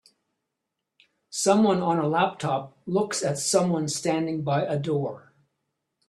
[1.29, 5.31] Someone on a laptop looks at someone standing by a door